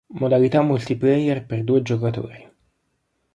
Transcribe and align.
Modalità 0.19 0.63
multiplayer 0.63 1.45
per 1.45 1.63
due 1.63 1.83
giocatori. 1.83 2.49